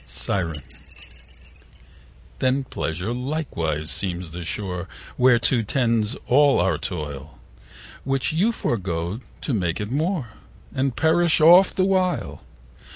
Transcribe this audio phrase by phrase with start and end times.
[2.39, 7.37] Siren.Then pleasure likewise seems the shore Whereto tends all your toil,
[8.03, 10.29] Which you forgo to make it more,
[10.73, 12.41] 35 And perish oft the while.